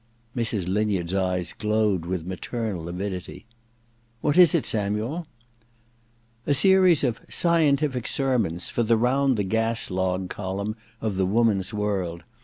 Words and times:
Mrs. 0.35 0.67
Linyard's 0.67 1.13
eyes 1.13 1.53
glowed 1.53 2.05
with 2.07 2.25
maternal 2.25 2.89
avidity.' 2.89 3.45
What 4.21 4.35
is 4.35 4.55
it, 4.55 4.65
Samuel?' 4.65 5.27
*A 6.47 6.55
series 6.55 7.03
of 7.03 7.21
"Scientific 7.29 8.07
Sermons" 8.07 8.67
for 8.71 8.81
the 8.81 8.97
Round 8.97 9.37
the 9.37 9.43
<jas 9.43 9.91
Log 9.91 10.27
column 10.27 10.75
of 11.01 11.17
The 11.17 11.27
Womatis 11.27 11.71
World. 11.71 12.23